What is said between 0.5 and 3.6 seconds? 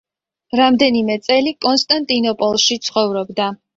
რამდენიმე წელი კონსტანტინოპოლში ცხოვრობდა.